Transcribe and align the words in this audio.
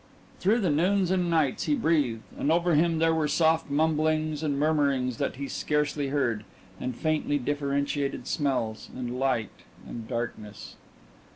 Through 0.39 0.61
the 0.61 0.71
noons 0.71 1.11
and 1.11 1.29
nights 1.29 1.65
he 1.65 1.75
breathed 1.75 2.23
and 2.35 2.51
over 2.51 2.73
him 2.73 2.97
there 2.97 3.13
were 3.13 3.27
soft 3.27 3.69
mumblings 3.69 4.41
and 4.41 4.57
murmurings 4.59 5.19
that 5.19 5.35
he 5.35 5.47
scarcely 5.47 6.07
heard, 6.07 6.43
and 6.79 6.95
faintly 6.95 7.37
differentiated 7.37 8.25
smells, 8.25 8.89
and 8.95 9.19
light 9.19 9.51
and 9.87 10.07
darkness. 10.07 10.75